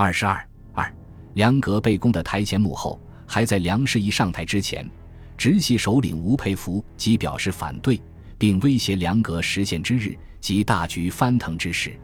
[0.00, 0.94] 二十二二，
[1.34, 4.88] 梁革被攻的台前幕后，还在梁士仪上台之前，
[5.36, 8.00] 直系首领吴佩孚即表示反对，
[8.38, 11.98] 并威胁梁革实现之日即大局翻腾之时。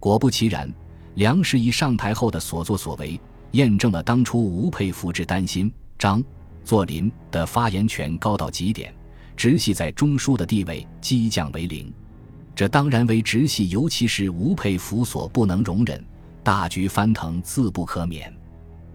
[0.00, 0.68] 果不其然，
[1.14, 3.20] 梁士仪上台后的所作所为，
[3.52, 5.72] 验证了当初吴佩孚之担心。
[5.96, 6.20] 张
[6.64, 8.92] 作霖的发言权高到极点，
[9.36, 11.94] 直系在中枢的地位激降为零，
[12.56, 16.04] 这当然为直系，尤其是吴佩孚所不能容忍。
[16.48, 18.34] 大局翻腾自不可免。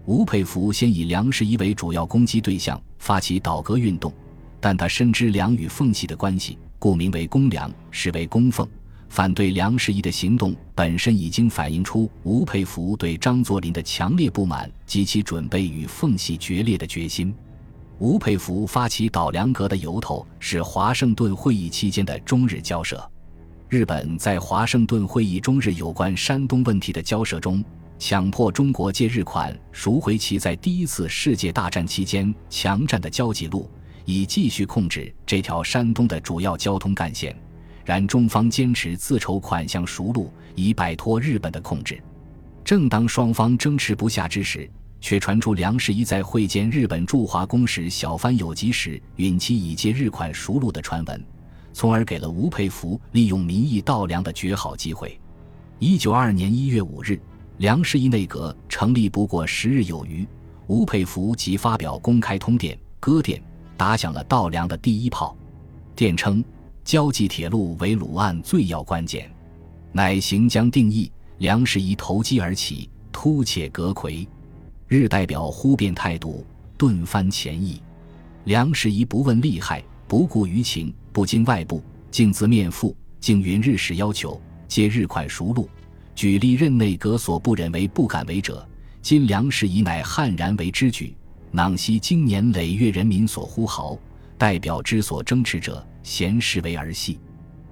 [0.06, 4.12] 吴佩孚先以梁士仪为主要攻击对象，发起倒戈运动，
[4.60, 8.68] 但他深知梁与奉系的关系，故名为攻梁，实为攻奉。
[9.08, 17.32] 反对梁士仪的行动本身已经反映出吴佩孚对张作霖的强烈不满及其准备与奉系决裂的决心。
[18.00, 23.08] 吴佩孚发起倒梁阁的由头是华盛顿会议期间的中日交涉。
[23.74, 27.60] 日本在华盛顿会议中日有关山东问题的交涉中，
[27.98, 33.68] 强迫中国借日款赎回其在第一次世界大战期间强占的交际路，
[34.04, 37.36] 以继续控制这条山东的主要交通干线。
[37.84, 42.00] 然中方坚持自筹款项赎路，以摆脱日本的控制。
[42.64, 51.24] 正当双方争持不下之时，却传出梁士仪在会见日本驻华公使小幡有吉时，允其以借日款赎路的传闻。
[51.74, 55.20] 从而给了吴佩孚利用民意倒梁的绝好机会。
[55.80, 57.20] 一九二二年一月五日，
[57.58, 60.26] 梁士仪内阁成立不过十日有余，
[60.68, 63.42] 吴佩孚即发表公开通电，歌电
[63.76, 65.36] 打响了倒梁的第一炮。
[65.96, 66.42] 电称
[66.84, 69.28] 交际铁路为鲁案最要关键，
[69.90, 71.10] 乃行将定义。
[71.38, 74.26] 梁士仪投机而起，突且阁魁，
[74.86, 76.46] 日代表忽变态度，
[76.78, 77.82] 顿翻前意。
[78.44, 80.94] 梁士仪不问利害，不顾舆情。
[81.14, 85.70] 不经外部，竟自面附，竟云日使要求，皆日款熟路。
[86.16, 88.68] 举例任内阁所不忍为、不敢为者，
[89.00, 91.14] 今梁士仪乃悍然为之举。
[91.52, 93.96] 囊悉经年累月人民所呼号，
[94.36, 97.20] 代表之所争持者，咸视为儿戏，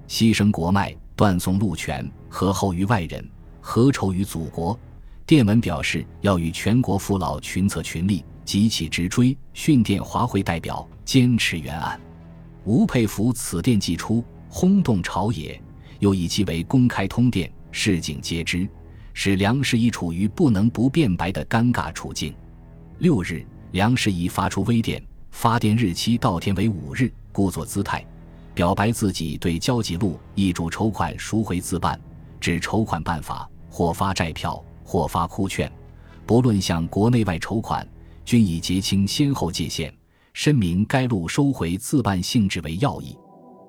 [0.07, 3.29] 牺牲国脉，断送路权，何厚于外人？
[3.59, 4.79] 何仇于祖国？
[5.25, 11.99] 电文表示要与全国父老群策群力，急起直追，训电华会代表，坚持原案。
[12.65, 15.61] 吴佩孚此电既出，轰动朝野，
[15.99, 18.67] 又以其为公开通电，市井皆知，
[19.13, 22.33] 使梁士仪处于不能不辩白的尴尬处境。
[22.99, 28.05] 六日，梁士仪发出微电，发电日期倒填为五日，故作姿态，
[28.53, 31.99] 表白自己对交际路易主筹款赎回自办，
[32.39, 35.69] 指筹款办法或发债票，或发库券，
[36.25, 37.85] 不论向国内外筹款，
[38.23, 39.93] 均已结清先后界限。
[40.33, 43.15] 申明该路收回自办性质为要义。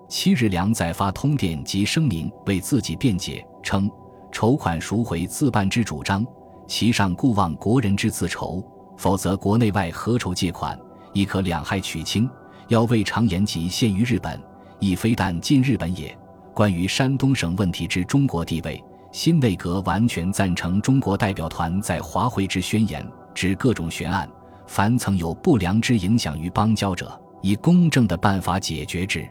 [0.09, 3.91] 七日，梁再发通电及声明为自己辩解，称
[4.33, 6.27] 筹款赎回自办之主张，
[6.67, 8.65] 其上固望国人之自筹，
[8.97, 10.79] 否则国内外何愁借款，
[11.13, 12.29] 亦可两害取轻。
[12.69, 14.43] 要未尝言及限于日本，
[14.81, 16.17] 亦非但进日本也。
[16.55, 18.83] 关于山东省问题之中国地位，
[19.13, 24.27] 新内阁完全赞成中国代表团在华会之宣言，指各种悬案。
[24.67, 29.29] 凡曾有不良之影响于邦交者，以公正的办法解决之。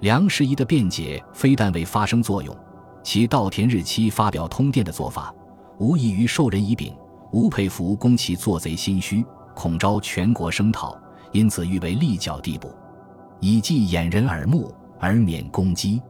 [0.00, 2.56] 梁士仪的辩解非但未发生作用，
[3.02, 5.32] 其稻田日期发表通电的做法，
[5.78, 6.92] 无异于授人以柄。
[7.32, 9.24] 吴佩孚攻其做贼心虚，
[9.54, 10.94] 恐招全国声讨，
[11.30, 12.70] 因此欲为立脚地步，
[13.40, 16.02] 以既掩人耳目而免攻击，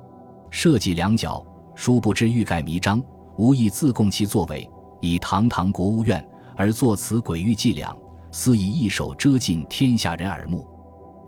[0.50, 1.44] 设计两脚，
[1.76, 3.00] 殊不知欲盖弥彰，
[3.36, 4.68] 无意自供其作为，
[5.00, 7.94] 以堂堂国务院而作此诡异伎俩。
[8.32, 10.66] 肆意一手遮尽天下人耳目。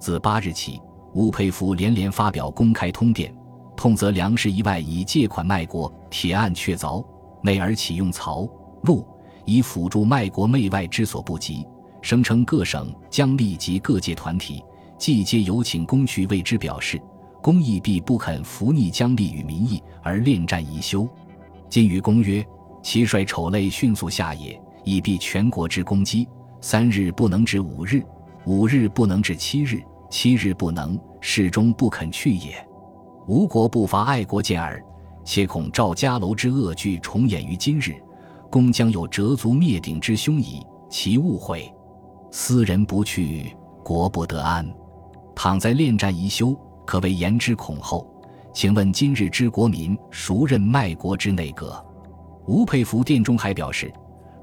[0.01, 0.81] 自八日起，
[1.13, 3.33] 吴佩孚连连发表公开通电，
[3.77, 7.05] 痛责粮食以外以借款卖国，铁案确凿；
[7.43, 8.49] 内而启用曹
[8.85, 9.07] 陆
[9.45, 11.67] 以辅助卖国媚外之所不及，
[12.01, 14.65] 声称各省将立及各界团体，
[14.99, 16.99] 既皆有请公去为之表示，
[17.43, 21.07] 公亦必不肯服逆将立与民意而恋战宜休。
[21.69, 22.43] 今于公曰：
[22.83, 26.27] 其率丑类迅速下野，以避全国之攻击。
[26.67, 28.03] 三日不能至五日，
[28.47, 32.55] 五日不能至七日，七日不能，始终不肯去也。
[33.27, 34.83] 吴国不乏爱国见耳，
[35.27, 37.95] 且恐赵家楼之恶剧重演于今日，
[38.51, 40.67] 公将有折足灭顶之凶矣。
[40.89, 41.71] 其误会，
[42.31, 44.67] 斯人不去，国不得安。
[45.37, 48.11] 倘在恋战宜休，可谓言之恐后。
[48.55, 51.85] 请问今日之国民，孰任卖国之内阁？
[52.47, 53.93] 吴佩孚殿中还表示。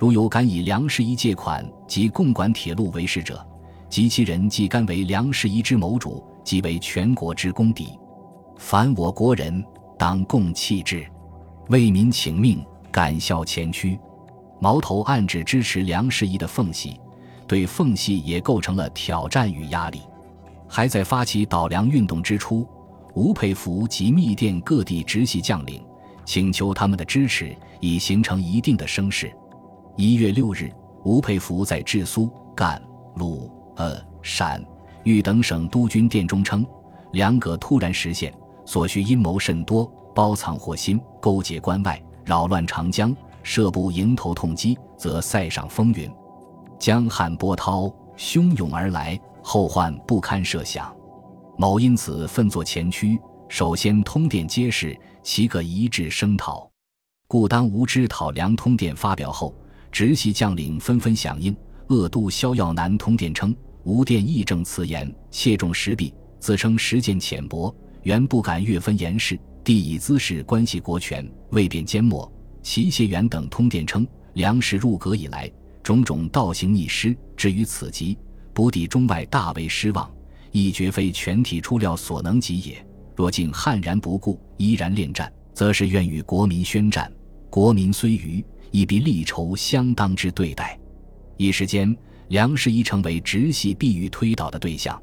[0.02, 3.48] 如有敢以梁士仪借款及共管铁路为事者，
[3.88, 7.90] 及其人既甘为梁士仪之谋主，即为全国之公敌，
[8.58, 9.64] 凡我国人
[10.00, 11.06] 当共弃之，
[11.70, 13.96] 为民请命，敢效前驱。
[14.60, 17.00] 矛头暗指支持梁士仪的奉系，
[17.46, 20.02] 对奉系也构成了挑战与压力。
[20.68, 22.68] 还在发起倒梁运动之初，
[23.14, 25.80] 吴佩孚及密电各地直系将领
[26.26, 29.32] 请求他们的支持，以形成一定的声势。
[29.98, 30.72] 一月六日，
[31.04, 32.82] 吴佩孚在治苏、赣、
[33.16, 34.64] 鲁、鄂、陕、
[35.04, 36.66] 豫等省督军电中称
[37.12, 38.34] ：“两葛突然实现，
[38.66, 39.86] 所需阴谋甚多，
[40.16, 46.10] 包藏祸心，勾结关外，扰乱长江，设不迎头痛击，则塞上风云，
[46.80, 50.96] 江汉波涛汹涌而来。”后患不堪设想，
[51.58, 56.70] 某因此奋作前驱，首先通电揭示，其可一致声讨。
[57.28, 59.52] 故当吴之讨梁通电发表后，
[59.92, 61.56] 直系将领纷纷响应。
[61.88, 63.54] 鄂都萧耀南通电称
[63.84, 69.38] ：“吴电义正辞严，切中时弊，自称实践浅薄，原不敢越分言事。
[69.64, 72.32] 帝以姿势关系国权，未便缄默。”
[72.64, 75.52] 齐谢元等通电称：“梁氏入阁以来，
[75.84, 78.18] 种种倒行逆施，至于此极。”
[78.54, 80.10] 不抵中外，大为失望，
[80.52, 82.86] 亦绝非全体出料所能及也。
[83.16, 87.12] 若竟悍然不顾，依然恋战，则是愿与国民宣战。
[87.50, 90.80] 国民虽愚，亦必力筹相当之对待。
[91.38, 91.96] 一时间，
[92.30, 95.02] 梁士仪成为直系必欲推倒的对象。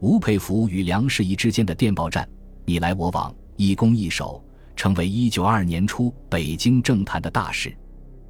[0.00, 2.28] 吴佩孚与梁士仪之间的电报战，
[2.64, 4.44] 你来我往，一攻一守，
[4.76, 7.76] 成为一九二年初北京政坛的大事。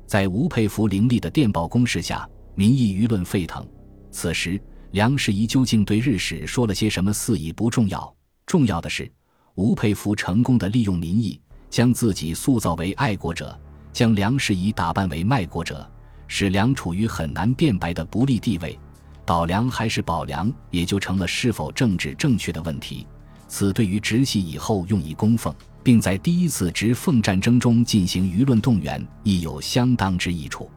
[0.06, 3.66] 在吴佩孚凌厉的电报攻势下，民意舆论沸腾。
[4.10, 4.58] 此时，
[4.92, 8.14] 梁士仪究竟对日史说了些什么，似已不重要。
[8.46, 9.10] 重要的是，
[9.54, 11.38] 吴佩孚成功的利用民意，
[11.69, 13.58] 将自己塑造为爱国者，
[13.99, 15.85] 将梁士仪打扮为卖国者，
[16.29, 18.79] 使梁处于很难辩白的不利地位。
[19.27, 23.09] 倒梁还是保梁，也就成了是否政治正确的问题。
[23.49, 25.53] 此对于直系以后用以供奉，
[25.83, 30.71] 并在第一次直奉战争中进行舆论动员，亦有相当之益处。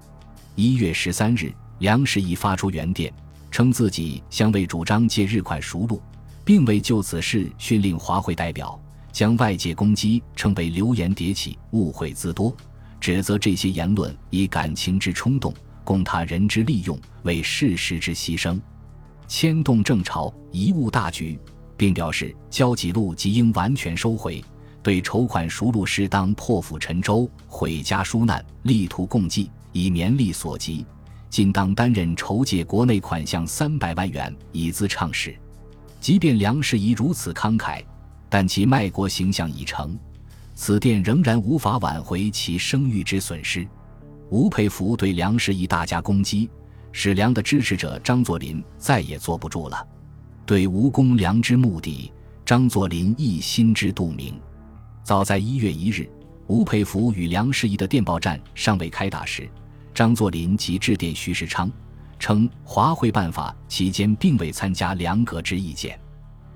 [0.55, 1.53] 一月十三日。
[1.77, 3.13] 梁士仪发出原电，
[3.51, 6.01] 称自己相未主张借日款赎路，
[6.43, 8.81] 并未就此事训令华会代表，
[9.11, 12.51] 将外界攻击称为流言迭起、误会滋多，
[13.01, 15.51] 指责这些言论以感情之冲动，
[15.83, 18.61] 供他人之利用，为事实之牺牲，
[19.27, 21.37] 牵动正朝，贻误大局，
[21.75, 24.41] 并表示交给禄即应完全收回，
[24.83, 30.85] 对筹款赎路适当破釜沉舟，毁家纾难，力图共济，以绵力所及。
[31.27, 35.35] 今当担任筹借国内款项三百万元以资畅事，
[35.99, 37.83] 即便梁士仪如此慷慨，
[38.29, 39.97] 但其卖国形象已成，
[40.53, 43.67] 此电仍然无法挽回其声誉之损失。
[44.29, 46.49] 吴佩孚对梁士仪大加攻击，
[46.91, 49.87] 使梁的支持者张作霖再也坐不住了。
[50.45, 52.11] 对吴公梁之目的，
[52.45, 54.39] 张作霖亦心知肚明。
[55.03, 56.09] 早在一月一日，
[56.47, 59.49] 吴佩孚与梁士仪的电报战尚未开打时。
[59.93, 61.69] 张作霖即致电徐世昌，
[62.17, 65.99] 称华会办法期间并未参加梁阁之意见，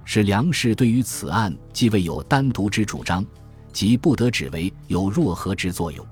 [0.06, 3.26] 使梁氏对于此案既未有单独之主张，
[3.76, 6.08] 即不得指为有若何之作用，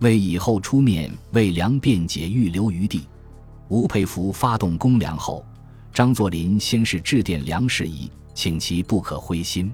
[0.00, 3.06] 为以后出面为梁辩解预留余地。
[3.68, 5.46] 吴佩孚发动攻梁后，
[5.94, 9.72] 张作霖先是致电梁士仪，请其不可灰心，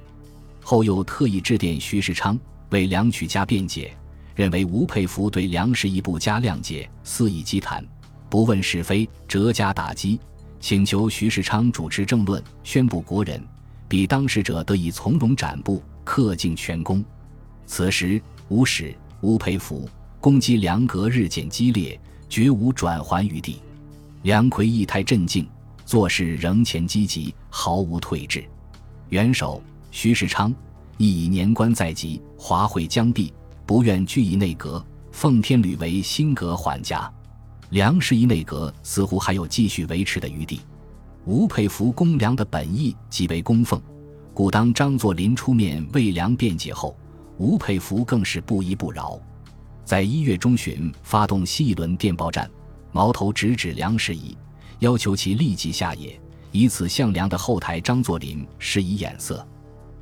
[0.60, 2.38] 后又特意致电徐世昌，
[2.68, 3.96] 为梁曲家辩解。
[4.34, 7.82] 认为吴佩孚对梁士仪不加谅解，肆意激谈，
[8.28, 10.20] 不问是非，折加打击，
[10.60, 13.42] 请求徐世昌主持政论，宣布国人，
[13.88, 17.02] 比当事者得以从容展布，恪尽全功。
[17.72, 19.88] 此时吴使、吴佩孚
[20.20, 21.98] 攻击梁阁日渐激烈，
[22.28, 23.62] 绝无转还余地。
[24.24, 25.48] 梁魁意态镇静，
[25.86, 28.44] 做事仍前积极，毫无退志。
[29.08, 30.54] 元首徐世昌
[30.98, 33.32] 亦以年关在即，华会将毕。
[33.64, 37.10] 不愿拘役内阁，奉天吕为新阁缓家。
[37.70, 40.60] 梁氏一内阁似乎还有继续维持的余地。
[41.24, 43.80] 吴佩孚攻梁的本意即为供奉，
[44.34, 46.94] 故当张作霖出面为梁辩解后，
[47.42, 49.20] 吴佩孚更是不依不饶。
[49.84, 52.48] 在一月中旬发动新一轮电报战，
[52.92, 54.36] 矛头直指梁士仪，
[54.78, 56.20] 要求其立即下野，
[56.52, 59.44] 以此向梁的后台张作霖施以眼色。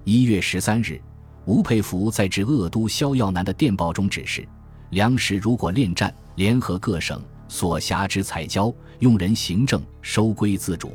[0.05, 1.01] 一月十三日。
[1.47, 4.47] 吴佩孚在致鄂都萧耀南的电报中指示，
[4.91, 10.93] 粮食如果恋战，联合各省所辖之采交，用人行政，收归自主。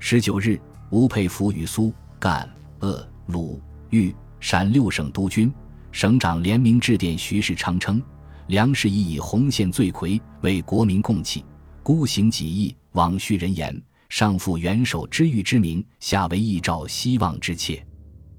[0.00, 5.50] 十九日，吴佩孚与苏、赣、鄂、鲁、豫、陕六省督军、
[5.92, 8.02] 省长联名致电徐世昌，称
[8.48, 11.44] 粮食已以红线罪魁，为国民共弃，
[11.82, 17.84] 孤行己意，枉恤人言，上负元首知遇之名，下为义照希望之切，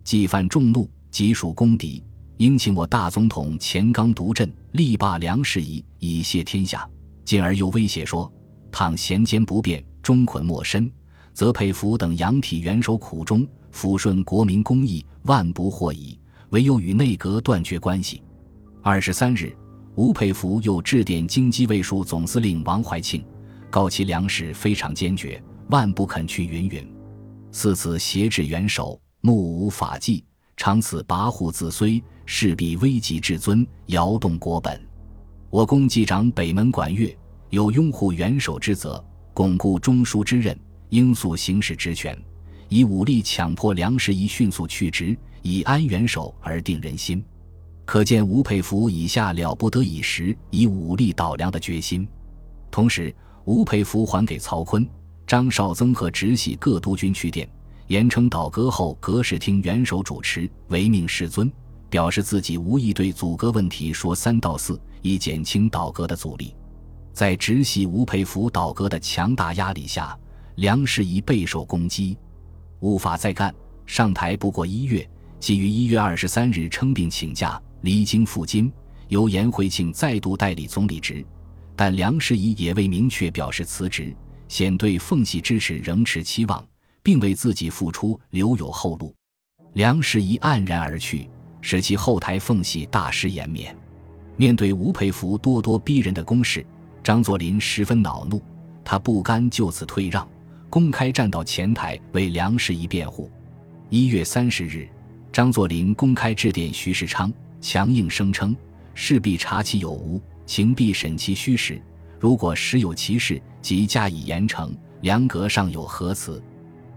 [0.03, 0.89] 既犯众怒。
[1.11, 2.03] 即属公敌，
[2.37, 6.87] 应请我大总统钱刚独镇，力罢梁士仪，以谢天下。
[7.25, 8.31] 进而又威胁说：
[8.71, 10.89] 倘贤奸不变，终捆莫身，
[11.33, 16.19] 则佩服等养体元首苦衷，抚顺国民公义，万不获矣。
[16.49, 18.23] 唯有与内阁断绝关系。
[18.81, 19.55] 二十三日，
[19.95, 23.23] 吴佩孚又致电京畿卫戍总司令王怀庆，
[23.69, 26.45] 告其粮食非常坚决，万不肯去。
[26.45, 26.87] 云云。
[27.51, 30.23] 四次挟制元首，目无法纪。
[30.55, 34.79] 长此跋扈自衰，势必危及至尊，摇动国本。
[35.49, 37.15] 我公既掌北门管乐，
[37.49, 39.03] 有拥护元首之责，
[39.33, 40.57] 巩固中枢之任，
[40.89, 42.17] 应速行使职权，
[42.67, 47.23] 以武力强迫梁士仪迅速去职，以安元首而定人心。
[47.85, 52.07] 可见吴佩孚以下了不得已时以武力倒梁的决心。
[52.69, 53.13] 同时，
[53.45, 54.87] 吴佩孚还给曹锟、
[55.25, 57.49] 张绍曾和直系各督军去电。
[57.87, 61.51] 严称倒戈后，阁使听元首主持，唯命是尊，
[61.89, 66.55] 表示自己无意对阻隔问题说三道四，以减轻倒戈的阻力。
[67.11, 70.15] 在直系吴佩孚倒戈的强大压力下，
[70.57, 72.15] 梁士仪备受攻击，
[72.79, 73.51] 无法再干。
[73.87, 78.71] 上台不过一月，即于一月二十三日称病请假，离京赴京，
[79.07, 81.25] 由颜惠庆再度代理总理职。
[81.75, 84.15] 但梁士仪也未明确表示辞职，
[84.47, 86.65] 显对奉系支持仍持期望。
[87.01, 89.15] 并为自己付出留有后路，
[89.73, 91.29] 梁士仪黯然而去，
[91.61, 93.75] 使其后台奉系大失颜面。
[94.35, 96.63] 面对吴佩孚咄咄逼人的攻势，
[97.01, 98.41] 张作霖十分恼怒，
[98.83, 100.27] 他不甘就此退让，
[100.69, 103.31] 公开站到前台为梁士仪辩护。
[103.89, 104.87] 一月三十日，
[105.39, 107.31] 张作霖公开致电徐世昌，
[107.61, 108.53] 强硬声称
[108.93, 111.81] 势必查其有无，情必审其虚实，
[112.19, 114.69] 如果实有其事，即加以严惩。
[114.99, 116.43] 梁阁尚有何辞？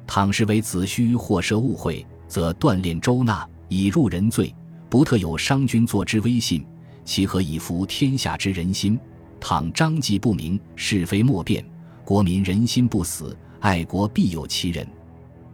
[0.09, 4.53] 倘是为子虚或涉误会，则锻炼周纳，以入人罪，
[4.91, 6.67] 不特有商君作之威信，
[7.05, 8.99] 其何以服天下之人心？
[9.39, 11.65] 倘章纪不明，是非莫辨，
[12.05, 14.85] 国民人心不死，爱国必有其人。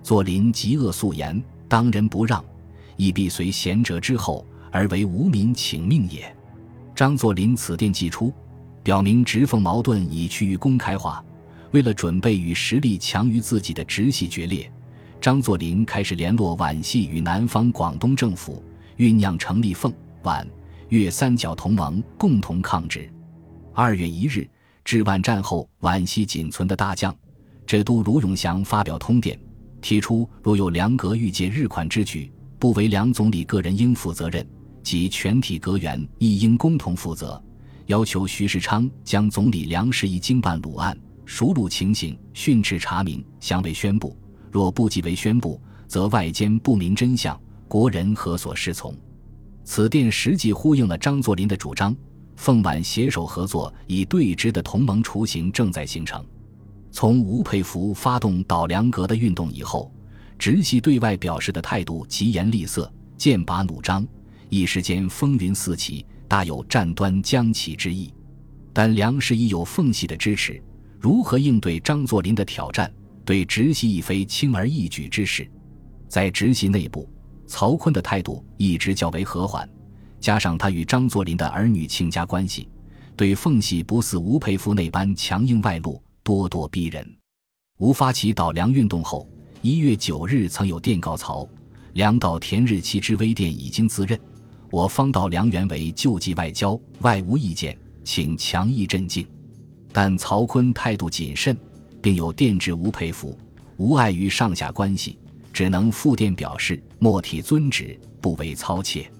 [0.03, 2.43] 作霖极恶素言，当仁不让，
[2.99, 6.31] 亦必随贤者之后，而为无民请命也。
[6.95, 8.31] 张作霖此电寄出，
[8.83, 11.25] 表明直奉矛盾已趋于公开化。
[11.71, 14.71] 为了准备与实力强于自己的直系决裂，
[15.21, 18.63] 张作霖开始联络皖系与南方广东政府，
[18.97, 20.47] 酝酿成立奉皖
[20.89, 23.09] 粤三角同盟，共同抗旨。
[23.75, 24.49] 二月一日，
[24.85, 27.15] 至皖战后，皖系仅存的大将
[27.65, 29.39] 浙都卢永祥发表通电，
[29.81, 34.45] 提出若有梁阁欲借日款之举，不为梁总理个人应负责任，
[34.83, 37.41] 即全体阁员亦应共同负责，
[37.87, 40.99] 要求徐世昌将总理梁士仪经办鲁案。
[41.25, 44.17] 熟鲁情形，训斥查明，详为宣布。
[44.51, 47.39] 若不即为宣布，则外间不明真相，
[47.69, 48.95] 国人何所适从？
[49.63, 51.95] 此电实际呼应了张作霖的主张。
[52.35, 56.25] 奉皖携手合作，以对峙的同盟雏形正在形成。
[56.91, 59.93] 从吴佩孚发动倒梁阁的运动以后，
[60.39, 64.07] 直系对外表示的态度疾言厉色，剑拔弩张，
[64.49, 68.13] 一时间风云四起，大有战端将起之意。
[68.73, 70.63] 但梁氏已有奉系的支持。
[71.01, 72.93] 如何应对张作霖的挑战？
[73.25, 75.47] 对直系亦非轻而易举之事。
[76.09, 77.09] 在直系内部，
[77.47, 79.69] 曹锟的态度一直较为和缓，
[80.19, 82.69] 加上他与张作霖的儿女亲家关系，
[83.17, 87.07] 对奉系不似吴佩孚那般强硬外露、咄咄逼人。
[87.79, 89.29] 吴发起倒梁运动后，
[89.61, 91.49] 一月九日曾有电告曹
[91.95, 94.19] 梁倒田日期之微电已经自认，
[94.71, 99.27] 我方倒梁原为救济外交，外无意见，请强毅镇静。
[99.93, 101.57] 但曹锟态度谨慎，
[102.01, 103.37] 并有电致吴佩孚，
[103.79, 105.19] 无碍于上下关系，
[105.53, 109.11] 只能复电表示莫体遵旨，不为操切。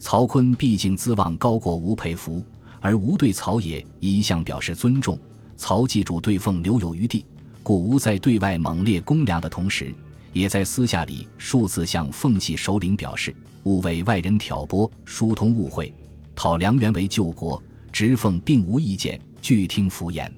[0.00, 2.44] 曹锟毕竟资望高过吴佩孚，
[2.80, 5.16] 而吴对曹也一向表示尊重。
[5.56, 7.24] 曹记住对奉留有余地，
[7.66, 9.92] 故吴在对外猛烈攻梁的同时，
[10.32, 15.92] 也在私下里数次向奉系首领表示，勿为外人挑拨，疏通误会，
[16.36, 19.20] 讨梁元为救国，直奉并无意见。
[19.42, 20.30] 拒听敷衍，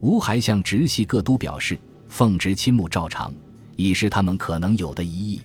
[0.00, 3.32] 吴还向直系各都表示，奉旨亲睦照常，
[3.76, 5.40] 已是他们可能有的疑义。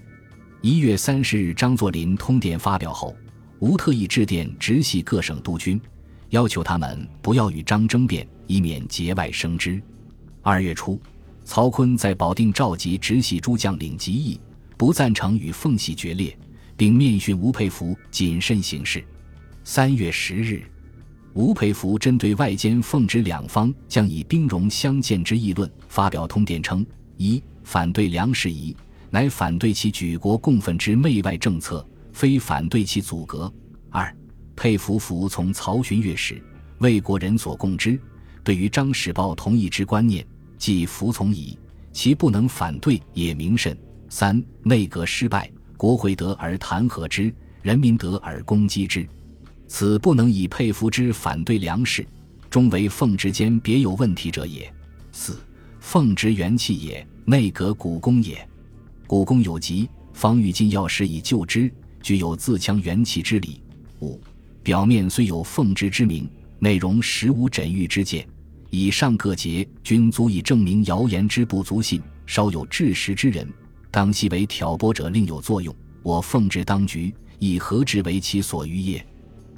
[0.60, 3.16] 一月三十日，张作霖通电发表后，
[3.60, 5.80] 吴特意致电直系各省督军，
[6.32, 9.82] 要求他们不要与张争辩，以免节外生枝。
[10.42, 11.00] 二月初，
[11.46, 14.40] 曹锟在保定召集直系诸将领集议，
[14.78, 16.38] 不赞成与奉系决裂，
[16.76, 19.04] 并面训吴佩孚谨慎行事。
[19.64, 20.64] 三月十日。
[21.34, 26.86] 吴佩孚针对外间奉旨两方将以兵戎相见之议论，发表通电称：
[27.18, 28.76] 一反对梁士仪，
[29.10, 33.52] 乃反对其举国共愤之媚外政策，非反对其阻隔；
[33.90, 34.16] 二，
[34.56, 36.40] 佩服服从曹询越时，
[36.78, 38.00] 为国人所共知。
[38.44, 40.24] 对于张使豹同意之观念，
[40.64, 41.60] 即服从矣。
[41.92, 43.78] 其不能反对也明甚。
[44.08, 49.06] 三，内阁失败，国会得而弹劾之，人民得而攻击之，
[49.68, 52.08] 此不能以佩服之反对梁氏，
[52.50, 54.74] 终为奉旨间别有问题者也。
[55.12, 55.38] 四，
[55.82, 58.48] 奉旨元气也，内阁古功也。
[59.06, 61.70] 古功有疾，方欲进药师以救之，
[62.02, 63.62] 具有自强元气之理。
[64.00, 64.18] 五，
[64.64, 66.26] 表面虽有奉旨之名，
[66.58, 68.26] 内容实无诊愈之见。
[68.76, 72.02] 以上各节均足以证明谣言之不足信。
[72.26, 73.48] 稍有治实之人，
[73.92, 75.76] 当系为挑拨者，另有作用。
[76.02, 79.06] 我奉之当局，以何之为其所欲也？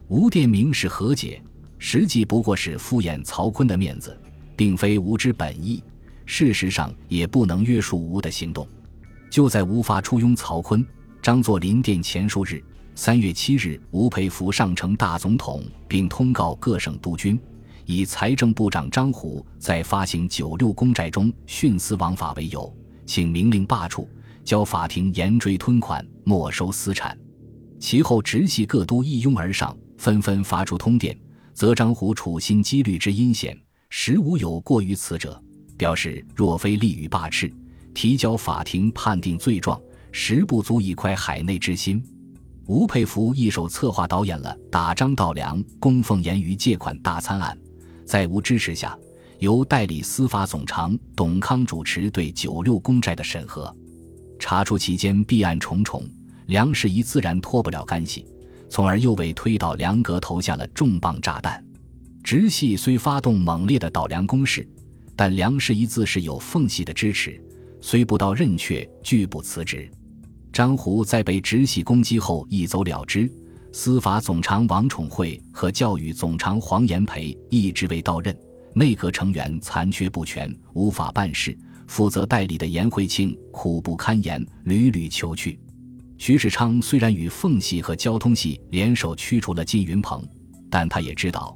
[0.10, 1.42] 吴殿明是何解，
[1.80, 4.20] 实际不过是敷衍曹锟的面子，
[4.54, 5.82] 并非吴之本意。
[6.26, 8.68] 事实上，也不能约束吴的行动。
[9.30, 10.86] 就在吴发出拥曹锟，
[11.22, 12.62] 张作霖殿前数日，
[12.96, 17.40] 三月七日，吴佩孚上呈大总统，并通告各省督军。
[17.86, 22.76] 以财政部长张虎在发行九六公债中徇私枉法为由，
[23.06, 24.08] 请明令罢黜，
[24.44, 27.16] 交法庭严追吞款，没收私产。
[27.80, 31.16] 其后直系各都一拥而上，纷纷发出通电，
[31.54, 33.56] 则张虎处心积虑之阴险，
[33.90, 35.40] 实无有过于此者，
[35.78, 37.54] 表示若非利于罢斥，
[37.94, 39.80] 提交法庭判定罪状，
[40.12, 42.04] 实不足以快海内之心。
[42.66, 47.56] 吴佩孚一手策划导演了打张道良、供奉言于借款大参案。
[48.06, 48.98] 在吴支持下，
[49.40, 53.76] 由代理司法总长董康主持对九六公债的审核，
[54.40, 56.08] 查出期间弊案重重，
[56.46, 58.26] 梁士仪自然脱不了干系，
[58.70, 61.64] 从而又为推倒梁阁投下了重磅炸弹。
[62.24, 64.68] 直系虽发动猛烈的倒梁攻势，
[65.16, 67.40] 但梁士仪自是有缝隙的支持，
[67.82, 69.90] 虽不到任却，拒不辞职。
[70.52, 73.30] 张胡在被直系攻击后一走了之。
[73.78, 78.34] 司法总长王宠惠和教育总长黄炎培一直未到任，
[78.74, 81.56] 内阁成员残缺不全，无法办事。
[81.86, 85.60] 负责代理的严惠庆苦不堪言，屡屡求去。
[86.18, 90.26] 徐世昌虽然与奉系和交通系联手驱除了金云鹏，
[90.70, 91.56] 但他也知道，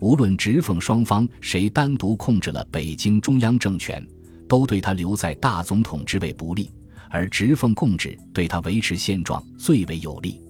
[0.00, 4.04] 无论直奉双方谁单独控制了北京中央政权，
[4.48, 6.68] 都对他留在大总统之位不利，
[7.08, 10.42] 而直奉共治对他维持现状最为有利。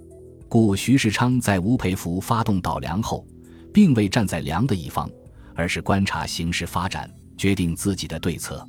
[0.51, 3.25] 故徐世昌在吴佩孚发动倒梁后，
[3.73, 5.09] 并未站在梁的一方，
[5.55, 7.09] 而是观察形势发展，
[7.39, 8.67] 决定自己的对策。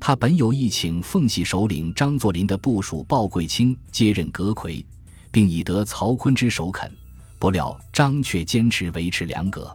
[0.00, 4.84] 他本有意请奉系首领张作霖的部属鲍贵卿接任阁魁，
[5.30, 6.90] 并以得曹锟之首肯，
[7.38, 9.72] 不料张却坚持维持梁阁。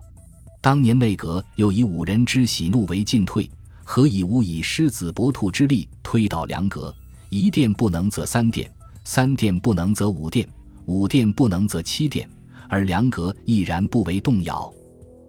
[0.59, 3.49] 当年内阁又以五人之喜怒为进退，
[3.85, 6.93] 何以无以狮子搏兔之力推倒梁阁？
[7.29, 8.69] 一殿不能则三殿，
[9.05, 10.45] 三殿不能则五殿。
[10.87, 12.27] 五殿不能则七殿，
[12.69, 14.73] 而梁阁毅然不为动摇。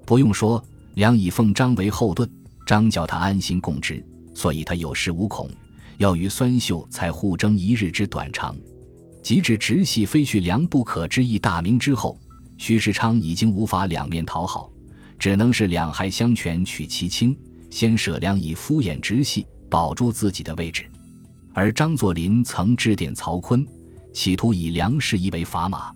[0.07, 2.31] 不用说，梁以奉张为后盾，
[2.65, 5.51] 张叫他安心共治，所以他有恃无恐，
[5.97, 8.57] 要与孙秀才互争一日之短长。
[9.21, 12.17] 及至直系非去梁不可之意大明之后，
[12.57, 14.71] 徐世昌已经无法两面讨好，
[15.19, 17.37] 只能是两害相权取其轻，
[17.69, 20.85] 先舍梁以敷衍直系，保住自己的位置。
[21.53, 23.67] 而张作霖曾致电曹锟。
[24.13, 25.93] 企图以梁士仪为砝码，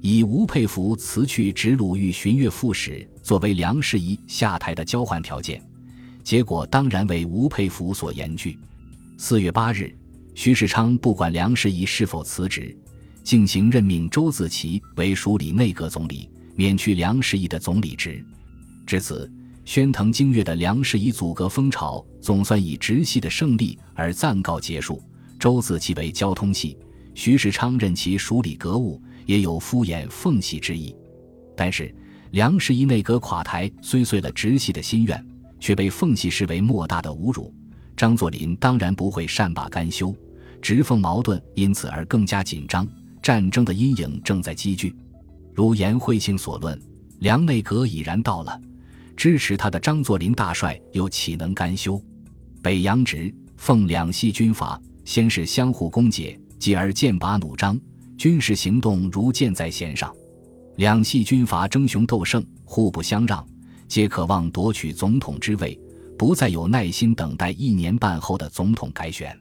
[0.00, 5.62] 以吴佩孚辞去直鲁豫巡阅副使作为梁士仪下台的交换条件，
[6.24, 8.58] 结果当然为吴佩孚所严拒。
[9.16, 9.94] 四月八日，
[10.34, 12.76] 徐世昌不管梁士仪是否辞职，
[13.22, 18.24] 进行任命周自齐为署理内阁总理，免去梁士仪的总理职。
[18.84, 19.30] 至此，
[19.64, 25.00] 宣腾京粤的梁士仪阻隔风潮总算以直系的胜利而暂告结束。
[25.38, 26.76] 周自齐为交通系。
[27.14, 30.94] 徐世昌任其署理阁务，也有敷衍奉系之意。
[31.56, 31.94] 但是
[32.30, 35.26] 梁士仪内阁垮台，虽遂了直系的心愿，
[35.60, 37.54] 却被奉系视为莫大的侮辱。
[37.96, 40.14] 张作霖当然不会善罢甘休，
[40.60, 42.88] 直奉矛盾因此而更加紧张，
[43.22, 44.94] 战争的阴影正在积聚。
[45.54, 46.80] 如颜惠庆所论，
[47.18, 48.58] 梁内阁已然到了，
[49.14, 52.02] 支持他的张作霖大帅又岂能甘休？
[52.62, 56.36] 北洋直奉两系军阀，先是相互攻讦。
[56.62, 57.76] 继而剑拔弩张，
[58.16, 60.14] 军事行动如箭在弦上，
[60.76, 63.44] 两系军阀争雄斗胜，互不相让，
[63.88, 65.76] 皆渴望夺取总统之位，
[66.16, 69.36] 不再有耐心等待一年半后的总统改选。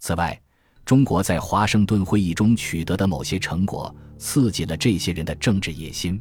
[0.00, 0.38] 此外，
[0.84, 6.20] 中国在华盛顿会议中取得的某些成果，刺激了这些人的政治野心。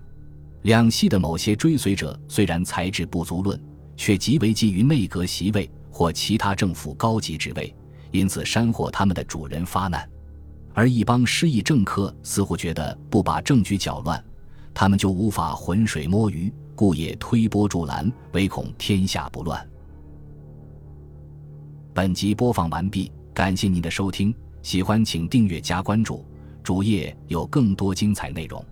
[0.62, 3.62] 两系的某些追随者虽然才智不足论，
[3.98, 7.76] 却极为觊觎内阁席位或其他政府高级职位，
[8.14, 10.10] 因此煽惑他们的主人发难。
[10.74, 14.24] 而一帮失意政客似乎觉得不把政局搅乱，
[14.74, 19.68] 他们就无法浑水摸鱼，故也推波助澜，唯恐天下不乱。
[21.94, 26.24] 本集播放完毕，感谢您的收听，喜欢请订阅加关注，
[26.64, 28.64] 主页有更多精彩内容。